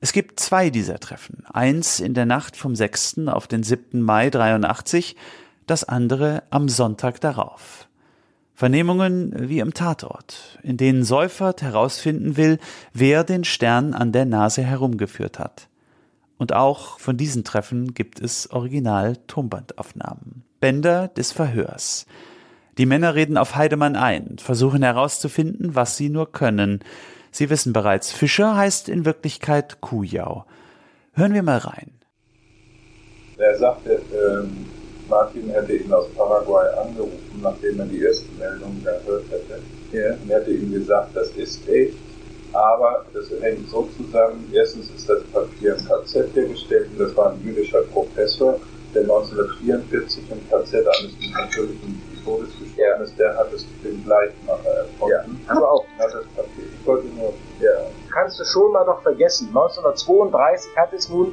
[0.00, 1.44] Es gibt zwei dieser Treffen.
[1.52, 3.28] Eins in der Nacht vom 6.
[3.28, 4.02] auf den 7.
[4.02, 5.16] Mai 83,
[5.66, 7.88] das andere am Sonntag darauf.
[8.54, 12.58] Vernehmungen wie im Tatort, in denen Seufert herausfinden will,
[12.92, 15.68] wer den Stern an der Nase herumgeführt hat.
[16.38, 20.42] Und auch von diesen Treffen gibt es Original-Tonbandaufnahmen.
[20.60, 22.06] Bänder des Verhörs.
[22.78, 26.80] Die Männer reden auf Heidemann ein, versuchen herauszufinden, was sie nur können.
[27.36, 30.46] Sie wissen bereits, Fischer heißt in Wirklichkeit Kujau.
[31.12, 31.90] Hören wir mal rein.
[33.36, 34.64] Er sagte, ähm,
[35.06, 39.60] Martin hätte ihn aus Paraguay angerufen, nachdem er die erste Meldung gehört hätte.
[39.92, 40.14] Ja.
[40.14, 41.98] Und er hätte ihm gesagt, das ist echt
[42.56, 47.32] aber das hängt so zusammen, erstens ist das Papier im KZ hergestellt und das war
[47.32, 48.58] ein jüdischer Professor,
[48.94, 55.40] der 1944 im KZ eines natürlichen Todes gestorben ist, der hat es den Gleichmacher erfunden.
[55.46, 55.86] Ja, aber auch.
[55.98, 56.64] Hat das Papier.
[56.78, 57.70] Ich wollte nur, ja.
[58.12, 61.32] Kannst du schon mal doch vergessen, 1932 hat es nun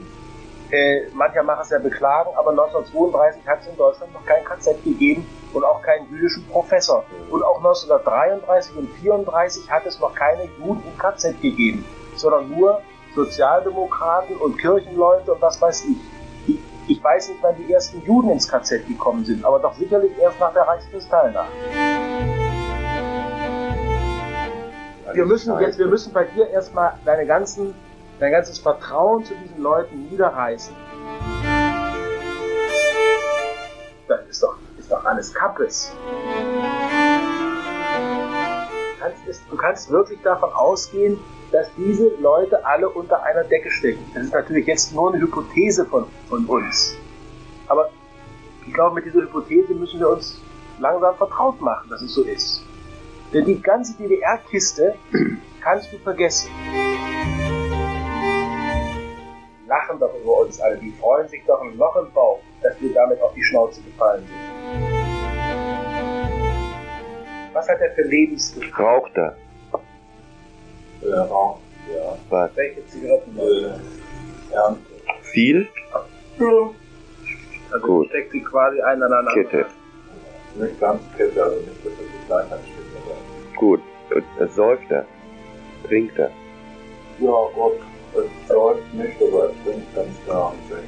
[0.74, 4.84] äh, mancher machen es ja beklagen, aber 1932 hat es in Deutschland noch kein KZ
[4.84, 7.04] gegeben und auch keinen jüdischen Professor.
[7.30, 12.82] Und auch 1933 und 1934 hat es noch keine Juden im KZ gegeben, sondern nur
[13.14, 15.98] Sozialdemokraten und Kirchenleute und was weiß ich.
[16.88, 17.04] Ich.
[17.04, 20.54] Weiß nicht, wann die ersten Juden ins KZ gekommen sind, aber doch sicherlich erst nach
[20.54, 21.52] der Reichskristallnacht.
[25.14, 27.76] Wir müssen jetzt, wir müssen bei dir erstmal deine ganzen
[28.20, 30.74] dein ganzes Vertrauen zu diesen Leuten niederreißen.
[34.08, 35.92] Das ist doch, ist doch alles Kappes.
[38.96, 41.20] Du kannst, du kannst wirklich davon ausgehen,
[41.54, 44.04] dass diese Leute alle unter einer Decke stecken.
[44.14, 46.96] Das ist natürlich jetzt nur eine Hypothese von, von uns.
[47.68, 47.90] Aber
[48.68, 50.42] ich glaube, mit dieser Hypothese müssen wir uns
[50.80, 52.62] langsam vertraut machen, dass es so ist.
[53.32, 54.96] Denn die ganze DDR-Kiste
[55.62, 56.50] kannst du vergessen
[59.74, 60.78] lachen doch über uns alle.
[60.78, 64.24] Die freuen sich doch ein Loch im Bauch, dass wir damit auf die Schnauze gefallen
[64.28, 64.38] sind.
[67.54, 68.86] Was hat er für Lebensgefühl?
[68.86, 69.36] Raucht er?
[71.06, 71.62] Er raucht,
[71.94, 72.18] ja.
[72.30, 72.52] Was?
[72.56, 73.38] Welche Zigaretten?
[73.38, 74.82] Äh, Ernte.
[75.34, 75.68] Viel?
[76.40, 76.70] Ja.
[77.72, 78.08] Also Gut.
[78.10, 79.26] steckt sie quasi einander.
[79.34, 79.66] Kette.
[80.56, 83.60] Nicht ganz Kette, also nicht, dass er die Kleinheit steht, aber.
[83.60, 83.82] Gut.
[84.14, 85.06] Und das säuft er?
[85.88, 86.30] Trinkt er?
[87.20, 87.80] Ja, Gott,
[88.14, 90.84] es läuft nicht, aber er trinkt ganz klar und.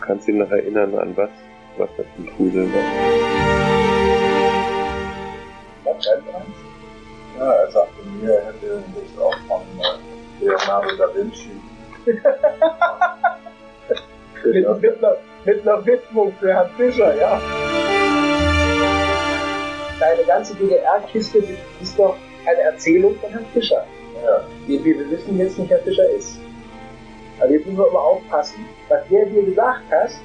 [0.00, 1.30] Kannst du dich noch erinnern an was?
[1.76, 2.82] Was das für ein Fusel war?
[5.84, 6.56] Was brennt eins?
[7.38, 9.57] Ja, er sagte mir, er hätte das auch äh,
[10.48, 11.50] Leonardo da Vinci.
[14.44, 17.40] Mit, mit, einer, mit einer Widmung für Herrn Fischer, ja.
[19.98, 21.42] Deine ganze DDR-Kiste
[21.82, 23.84] ist doch eine Erzählung von Herrn Fischer.
[24.24, 24.44] Ja.
[24.66, 26.38] Wir, wir wissen jetzt nicht, wer Fischer ist.
[27.40, 28.64] Also jetzt müssen wir immer aufpassen.
[28.88, 30.20] Was der dir gesagt hast,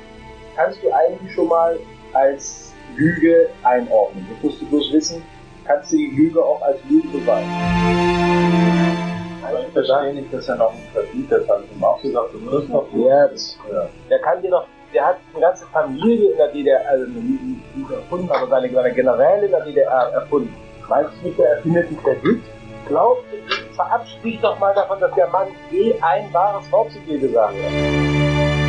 [0.56, 1.78] kannst du eigentlich schon mal
[2.14, 4.26] als Lüge einordnen.
[4.42, 5.24] Du musst du bloß wissen,
[5.66, 9.03] kannst du die Lüge auch als Lüge beweisen.
[9.68, 11.50] Ich verstehe nicht, dass er noch einen Kredit hat.
[11.50, 12.88] Habe ich ihm auch gesagt, du musst noch.
[12.94, 13.88] Ja, das, Ja.
[14.10, 18.32] der kann dir doch, der hat eine ganze Familie in der DDR, also nicht erfunden,
[18.32, 20.56] aber seine, seine Generäle in der DDR erfunden.
[20.88, 22.42] Meinst du nicht, der erfindet einen Kredit?
[22.88, 23.24] Glaub,
[23.76, 28.64] verabschiede doch mal davon, dass der Mann je ein wahres Wort zu dir gesagt hat.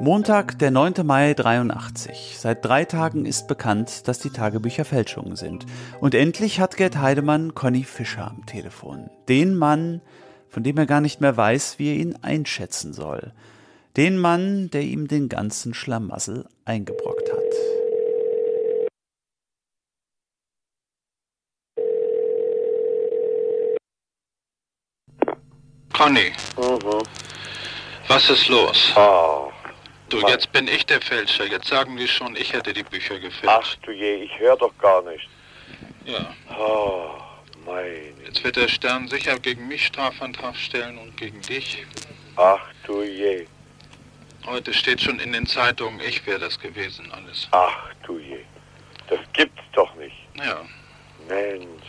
[0.00, 0.94] Montag, der 9.
[1.04, 2.36] Mai 83.
[2.38, 5.66] Seit drei Tagen ist bekannt, dass die Tagebücher Fälschungen sind.
[6.00, 9.10] Und endlich hat Gerd Heidemann Conny Fischer am Telefon.
[9.28, 10.00] Den Mann,
[10.48, 13.32] von dem er gar nicht mehr weiß, wie er ihn einschätzen soll.
[13.98, 17.40] Den Mann, der ihm den ganzen Schlamassel eingebrockt hat.
[25.92, 27.02] Conny, Mhm.
[28.08, 28.92] was ist los?
[28.96, 29.49] Oh.
[30.10, 30.30] Du, Was?
[30.32, 31.46] jetzt bin ich der Fälscher.
[31.46, 33.78] Jetzt sagen die schon, ich hätte die Bücher Ach gefälscht.
[33.82, 35.28] du je, ich höre doch gar nicht.
[36.04, 36.34] Ja.
[36.58, 37.10] Oh.
[37.64, 38.12] Meine.
[38.24, 41.86] Jetzt wird der Stern sicher gegen mich Strafantrag stellen und gegen dich.
[42.36, 43.46] Ach du je.
[44.46, 47.46] Heute steht schon in den Zeitungen, ich wäre das gewesen, alles.
[47.52, 48.40] Ach du je.
[49.08, 50.16] Das gibt's doch nicht.
[50.34, 50.62] Ja.
[51.28, 51.79] Mensch.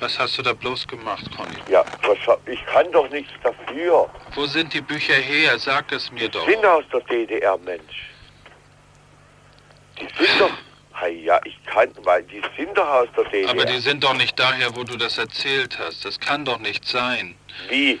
[0.00, 1.56] Was hast du da bloß gemacht, Conny?
[1.68, 4.08] Ja, was, ich kann doch nichts dafür.
[4.34, 5.58] Wo sind die Bücher her?
[5.58, 6.46] Sag es mir doch.
[6.46, 8.10] Sind aus der DDR, Mensch.
[9.98, 10.50] Die sind doch.
[10.94, 13.50] Hey, ja, ich kann, weil die sind doch aus der DDR.
[13.50, 16.04] Aber die sind doch nicht daher, wo du das erzählt hast.
[16.04, 17.34] Das kann doch nicht sein.
[17.68, 18.00] Wie?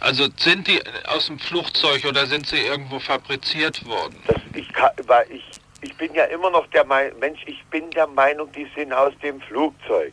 [0.00, 4.22] Also sind die aus dem Flugzeug oder sind sie irgendwo fabriziert worden?
[4.28, 5.44] Das, ich kann, weil ich,
[5.80, 9.12] ich bin ja immer noch der Meinung, Mensch, ich bin der Meinung, die sind aus
[9.22, 10.12] dem Flugzeug.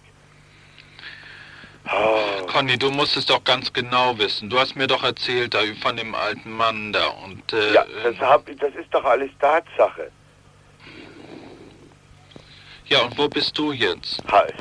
[1.92, 4.50] Oh, Conny, du musst es doch ganz genau wissen.
[4.50, 8.18] Du hast mir doch erzählt da von dem alten Mann da und äh, ja, das,
[8.20, 10.10] hab, das ist doch alles Tatsache.
[12.88, 14.22] ja und wo bist du jetzt?
[14.32, 14.54] Halt.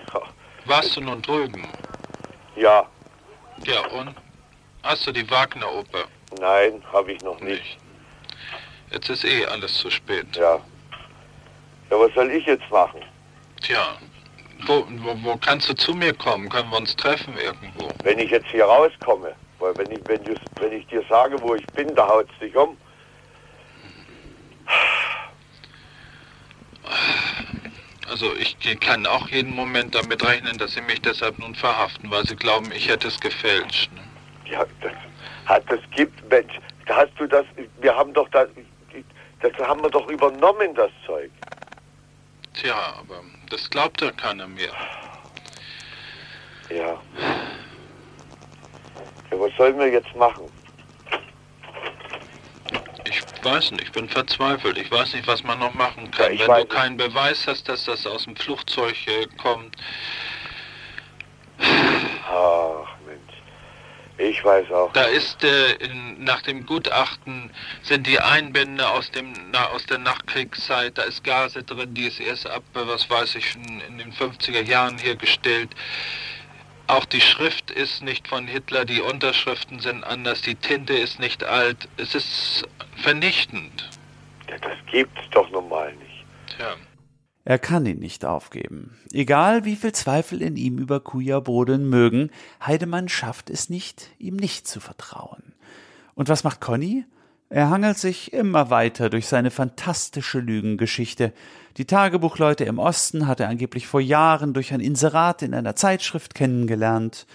[0.67, 1.67] Warst du nun drüben?
[2.57, 2.87] Ja,
[3.65, 4.15] Ja und?
[4.83, 6.05] Hast du die Wagner-Oper?
[6.41, 7.79] nein, habe ich noch nicht.
[8.91, 10.27] Jetzt ist eh alles zu spät.
[10.37, 10.59] Ja.
[11.91, 13.01] Ja, was soll ich jetzt machen?
[13.63, 13.97] Tja,
[14.67, 16.49] wo, wo, wo kannst du zu mir kommen?
[16.49, 17.89] Können wir uns treffen irgendwo?
[18.03, 21.55] Wenn ich jetzt hier rauskomme, weil wenn ich, wenn, du, wenn ich dir sage, wo
[21.55, 22.77] ich bin, da haut's dich um.
[28.09, 32.25] Also ich kann auch jeden Moment damit rechnen, dass sie mich deshalb nun verhaften, weil
[32.27, 33.91] sie glauben, ich hätte es gefälscht.
[33.93, 34.03] Ne?
[34.51, 34.93] Ja, das
[35.47, 37.45] hat das gibt, Mensch, hast du das,
[37.81, 38.49] wir haben doch das,
[39.41, 41.31] das haben wir doch übernommen, das Zeug.
[42.55, 43.23] Tja, aber
[43.55, 44.73] das glaubt ja keiner mehr.
[46.71, 47.01] Ja.
[49.31, 50.51] Ja, was sollen wir jetzt machen?
[53.05, 54.77] Ich weiß nicht, ich bin verzweifelt.
[54.77, 56.35] Ich weiß nicht, was man noch machen kann.
[56.35, 59.77] Ja, Wenn du keinen Beweis hast, dass das aus dem Flugzeug äh, kommt,
[62.29, 62.94] Ach.
[64.17, 64.93] Ich weiß auch.
[64.93, 67.51] da ist äh, in, nach dem Gutachten
[67.83, 72.21] sind die Einbände aus dem na, aus der Nachkriegszeit, da ist Gase drin, die ist
[72.21, 75.71] erst ab, äh, was weiß ich, in, in den 50er Jahren hergestellt.
[76.87, 81.43] Auch die Schrift ist nicht von Hitler, die Unterschriften sind anders, die Tinte ist nicht
[81.43, 81.89] alt.
[81.97, 82.69] Es ist
[83.03, 83.89] vernichtend.
[84.49, 86.25] Ja, das gibt's doch normal nicht.
[86.57, 86.77] Tja.
[87.45, 88.97] Er kann ihn nicht aufgeben.
[89.13, 92.31] Egal wie viel Zweifel in ihm über Kuja brodeln mögen,
[92.65, 95.53] Heidemann schafft es nicht, ihm nicht zu vertrauen.
[96.15, 97.05] Und was macht Conny?
[97.51, 101.33] Er hangelt sich immer weiter durch seine fantastische Lügengeschichte.
[101.77, 106.35] Die Tagebuchleute im Osten hat er angeblich vor Jahren durch ein Inserat in einer Zeitschrift
[106.35, 107.27] kennengelernt.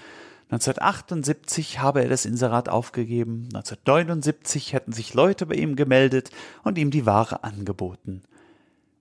[0.51, 6.31] 1978 habe er das Inserat aufgegeben, 1979 hätten sich Leute bei ihm gemeldet
[6.63, 8.23] und ihm die Ware angeboten.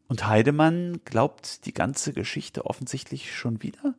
[0.08, 3.94] Und Heidemann glaubt die ganze Geschichte offensichtlich schon wieder?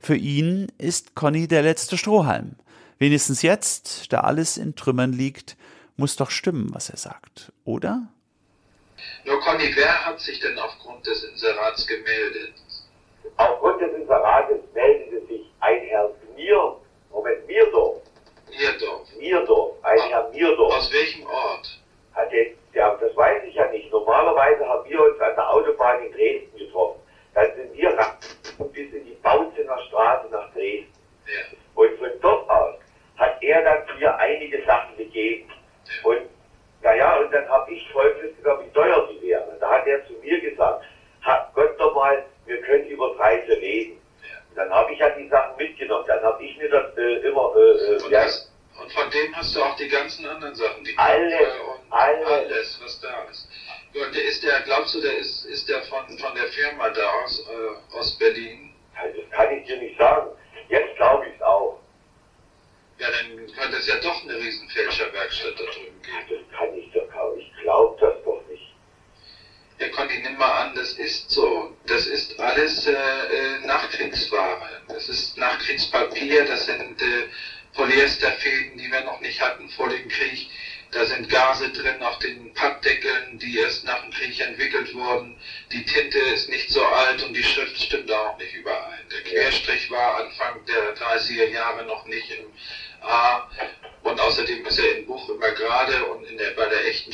[0.00, 2.56] Für ihn ist Conny der letzte Strohhalm.
[2.98, 5.56] Wenigstens jetzt, da alles in Trümmern liegt,
[5.96, 8.08] muss doch stimmen, was er sagt, oder?
[9.26, 12.54] Nur Conny, wer hat sich denn aufgrund des Inserats gemeldet?
[13.36, 16.76] Aufgrund des Inserates meldete sich ein Herr Mier,
[17.10, 18.02] Moment, Mierdorf,
[18.50, 19.08] Nierdorf.
[19.18, 20.74] Mierdorf, ein Herr Mierdorf.
[20.74, 21.39] Aus welchem Ort?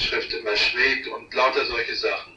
[0.06, 2.32] Handschrift immer schlägt und lauter solche Sachen.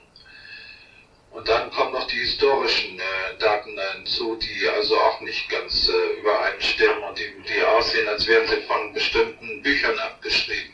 [1.32, 6.20] Und dann kommen noch die historischen äh, Daten hinzu, die also auch nicht ganz äh,
[6.20, 10.74] übereinstimmen und die, die, aussehen, als wären sie von bestimmten Büchern abgeschrieben.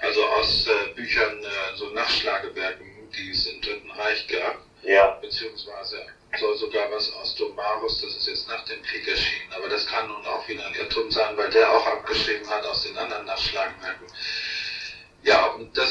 [0.00, 4.58] Also aus äh, Büchern, äh, so Nachschlagewerken, die es im Dritten Reich gab.
[4.82, 5.18] Ja.
[5.22, 6.04] Beziehungsweise
[6.38, 10.08] soll sogar was aus Domarus, das ist jetzt nach dem Krieg erschienen, aber das kann
[10.08, 14.06] nun auch wieder ein Irrtum sein, weil der auch abgeschrieben hat aus den anderen Nachschlagewerken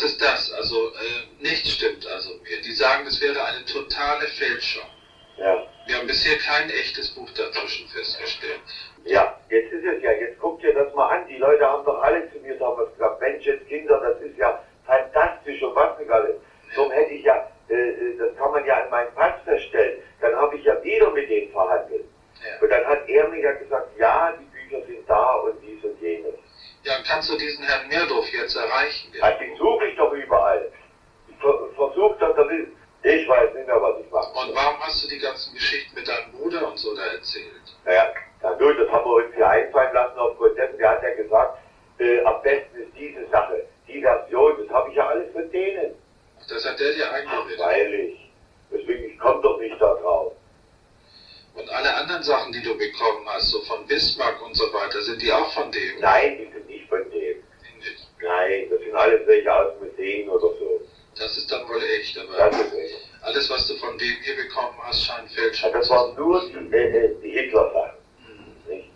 [0.10, 0.52] ist das.
[0.54, 2.62] Also äh, nichts stimmt also mir.
[2.62, 4.88] Die sagen, es wäre eine totale Fälschung.
[5.38, 5.64] Ja.
[5.86, 8.60] Wir haben bisher kein echtes Buch dazwischen festgestellt.
[9.06, 11.28] Ja, jetzt ist es ja, jetzt guckt ihr das mal an.
[11.28, 14.62] Die Leute haben doch alle zu mir damals gesagt, Mensch, jetzt Kinder, das ist ja
[14.86, 16.36] fantastisch und was nicht alles.
[16.76, 20.02] So hätte ich ja, äh, äh, das kann man ja in meinem Pass feststellen.
[20.20, 22.04] Dann habe ich ja wieder mit denen verhandelt.
[22.44, 22.62] Ja.
[22.62, 26.00] Und dann hat er mir ja gesagt, ja, die Bücher sind da und dies und
[26.02, 26.36] jenes.
[26.84, 29.12] Ja, kannst du diesen Herrn Mirdorf jetzt erreichen?
[29.22, 30.72] Also den suche ich doch überall.
[31.28, 32.70] Ich ver versuche das, das ist,
[33.04, 34.30] ich weiß nicht mehr, was ich mache.
[34.32, 37.62] Und warum hast du die ganzen Geschichten mit deinem Bruder und so da erzählt?
[37.86, 41.14] Naja, na gut, das haben wir uns hier einfallen lassen aufgrund dessen, der hat ja
[41.16, 41.60] gesagt,
[42.00, 45.94] äh, am besten ist diese Sache, die Version, das habe ich ja alles von denen.
[46.48, 47.60] Das hat der dir eingeredet.
[47.60, 48.32] freilich.
[48.72, 50.34] Deswegen, ich komme doch nicht da drauf.
[51.60, 55.22] Und alle anderen Sachen, die du bekommen hast, so von Bismarck und so weiter, sind
[55.22, 56.00] die auch von dem?
[56.00, 57.44] Nein, die sind nicht von dem.
[57.80, 58.08] Nicht.
[58.22, 60.82] Nein, das sind alles welche aus Museen oder so.
[61.18, 63.10] Das ist dann wohl echt, aber Das ist echt.
[63.24, 65.74] alles, was du von dem hier bekommen hast, scheint Ja, Fälschung.
[65.74, 67.98] Das waren nur die, äh, äh, die Hitler-Sachen.
[68.70, 68.90] Nicht?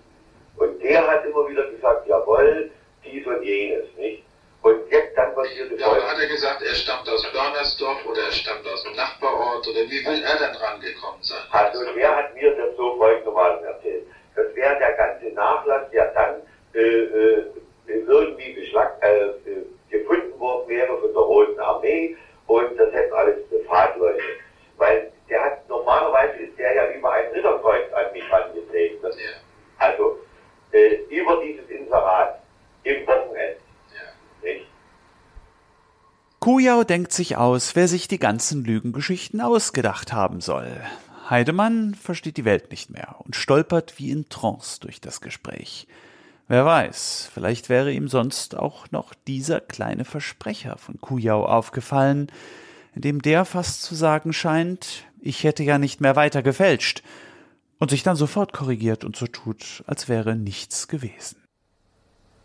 [0.56, 2.72] Und der hat immer wieder gesagt, jawohl,
[3.04, 4.23] dies und jenes, nicht?
[4.64, 8.22] Und jetzt dann passiert es Ja, aber hat er gesagt, er stammt aus Börnersdorf oder
[8.24, 11.44] er stammt aus dem Nachbarort oder wie will er denn rangekommen sein?
[11.52, 14.08] Also der hat mir das so folgendermaßen erzählt.
[14.36, 16.42] Das wäre der ganze Nachlass, der dann
[16.74, 17.46] äh, äh,
[17.88, 19.34] irgendwie beschlag, äh,
[19.90, 22.16] gefunden worden wäre von der Roten Armee
[22.48, 24.24] und das hätten alles Privatleute.
[24.78, 29.04] Weil der hat, normalerweise ist der ja über ein Ritterkreuz an mich angetreten.
[29.04, 30.20] Ja, also
[30.72, 32.40] äh, über dieses Inserat
[32.84, 33.58] im Wochenende.
[34.44, 34.66] Nicht?
[36.40, 40.82] Kujau denkt sich aus, wer sich die ganzen Lügengeschichten ausgedacht haben soll.
[41.30, 45.88] Heidemann versteht die Welt nicht mehr und stolpert wie in Trance durch das Gespräch.
[46.50, 52.30] Wer weiß, vielleicht wäre ihm sonst auch noch dieser kleine Versprecher von Kujau aufgefallen,
[52.94, 57.02] in dem der fast zu sagen scheint, ich hätte ja nicht mehr weiter gefälscht,
[57.80, 61.44] und sich dann sofort korrigiert und so tut, als wäre nichts gewesen.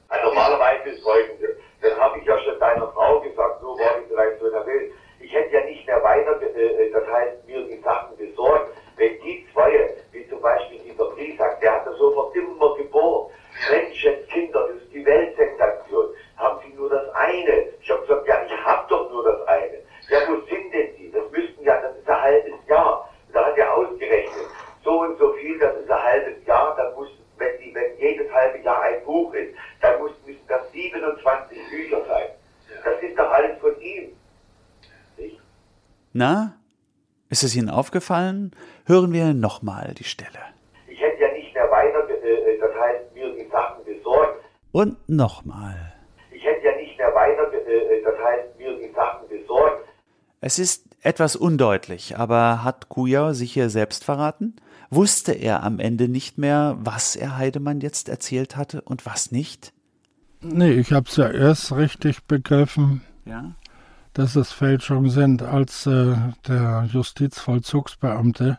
[0.09, 1.51] Also normalerweise ist folgendes.
[1.81, 4.67] Dann habe ich ja schon deiner Frau gesagt, so war ich vielleicht so in der
[4.67, 4.93] Welt.
[5.21, 9.43] Ich hätte ja nicht mehr weiter, äh, das heißt, mir die Sachen besorgt, wenn die
[9.53, 9.71] zwei,
[10.13, 13.29] wie zum Beispiel dieser Briesack, der hat das sofort immer geboren.
[13.71, 16.07] Menschenskinder, das ist die Weltsensation.
[16.37, 17.65] Haben Sie nur das eine?
[17.81, 19.79] Ich habe gesagt, ja, ich habe doch nur das eine.
[20.11, 21.11] Ja, wo sind denn die?
[21.11, 23.01] Das müssten ja, das ist ein halbes Jahr.
[23.33, 24.47] Da hat er ausgerechnet,
[24.85, 28.29] so und so viel, das ist ein halbes Jahr, dann muss, wenn, die, wenn jedes
[28.33, 29.51] halbe Jahr ein Buch ist,
[29.83, 32.29] dann muss, müssen das 27 Bücher sein.
[32.85, 34.11] Das ist doch alles von ihm.
[36.19, 36.57] Na,
[37.29, 38.51] ist es Ihnen aufgefallen?
[38.87, 40.41] Hören wir nochmal die Stelle.
[40.89, 44.43] Ich hätte ja nicht mehr weiter, äh, das heißt, mir die Sachen besorgt.
[44.73, 45.93] Und nochmal.
[46.33, 49.87] Ich hätte ja nicht mehr weiter, äh, das heißt, mir die Sachen besorgt.
[50.41, 54.57] Es ist etwas undeutlich, aber hat Kujau sich hier selbst verraten?
[54.91, 59.73] Wusste er am Ende nicht mehr, was er Heidemann jetzt erzählt hatte und was nicht?
[60.41, 63.53] Nee, ich habe es ja erst richtig begriffen, Ja.
[64.19, 66.17] Dass es Fälschungen sind, als äh,
[66.49, 68.59] der Justizvollzugsbeamte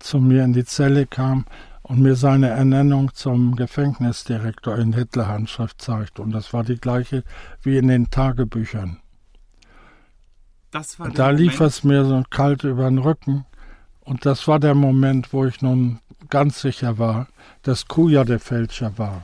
[0.00, 1.44] zu mir in die Zelle kam
[1.82, 6.22] und mir seine Ernennung zum Gefängnisdirektor in Hitlerhandschrift zeigte.
[6.22, 7.22] Und das war die gleiche
[7.62, 8.98] wie in den Tagebüchern.
[10.72, 13.46] Das war Da lief es mir so kalt über den Rücken.
[14.00, 16.00] Und das war der Moment, wo ich nun
[16.30, 17.28] ganz sicher war,
[17.62, 19.22] dass Kuja der Fälscher war.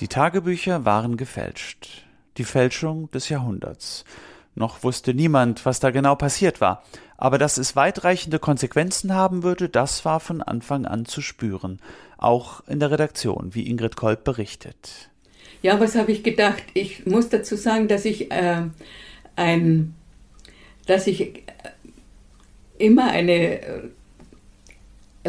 [0.00, 2.06] Die Tagebücher waren gefälscht.
[2.38, 4.06] Die Fälschung des Jahrhunderts.
[4.54, 6.82] Noch wusste niemand, was da genau passiert war.
[7.18, 11.80] Aber dass es weitreichende Konsequenzen haben würde, das war von Anfang an zu spüren.
[12.16, 15.10] Auch in der Redaktion, wie Ingrid Kolb berichtet.
[15.60, 16.62] Ja, was habe ich gedacht?
[16.72, 18.62] Ich muss dazu sagen, dass ich äh,
[19.36, 19.94] ein,
[20.86, 21.42] dass ich äh,
[22.78, 23.82] immer eine äh,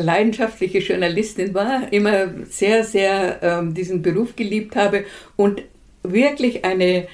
[0.01, 5.61] leidenschaftliche Journalistin war, immer sehr, sehr ähm, diesen Beruf geliebt habe und
[6.03, 7.07] wirklich eine,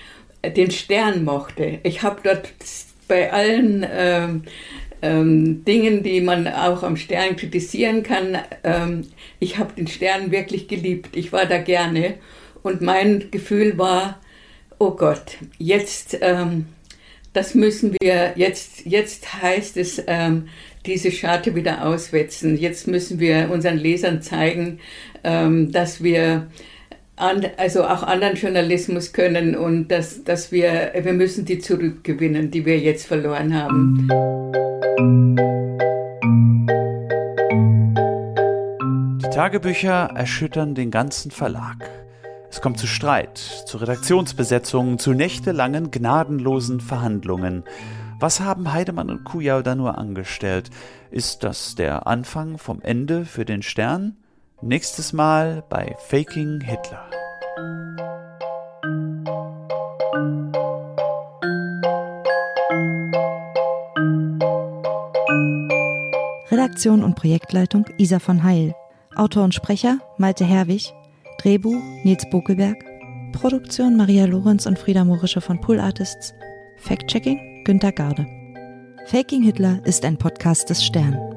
[0.43, 1.79] den Stern mochte.
[1.83, 2.53] Ich habe dort
[3.07, 4.43] bei allen ähm,
[5.01, 9.07] ähm, Dingen, die man auch am Stern kritisieren kann, ähm,
[9.39, 11.15] ich habe den Stern wirklich geliebt.
[11.15, 12.15] Ich war da gerne
[12.63, 14.19] und mein Gefühl war,
[14.79, 16.67] oh Gott, jetzt, ähm,
[17.33, 20.49] das müssen wir, jetzt, jetzt heißt es, ähm,
[20.87, 22.57] diese Scharte wieder auswetzen.
[22.57, 24.79] Jetzt müssen wir unseren Lesern zeigen,
[25.23, 26.47] ähm, dass wir
[27.17, 32.65] an, also auch anderen Journalismus können und dass, dass wir, wir müssen die zurückgewinnen, die
[32.65, 34.07] wir jetzt verloren haben.
[39.21, 41.89] Die Tagebücher erschüttern den ganzen Verlag.
[42.49, 47.63] Es kommt zu Streit, zu Redaktionsbesetzungen, zu nächtelangen, gnadenlosen Verhandlungen.
[48.19, 50.71] Was haben Heidemann und Kujau da nur angestellt?
[51.11, 54.17] Ist das der Anfang vom Ende für den Stern?
[54.59, 57.07] Nächstes Mal bei Faking Hitler.
[66.49, 68.73] Redaktion und Projektleitung Isa von Heil.
[69.15, 70.91] Autor und Sprecher Malte Herwig.
[71.37, 72.83] Drehbuch Nils Bokelberg.
[73.31, 76.33] Produktion Maria Lorenz und Frieda Morische von Pool Artists.
[76.79, 78.25] Fact-Checking Günter Garde.
[79.07, 81.36] Faking Hitler ist ein Podcast des Stern.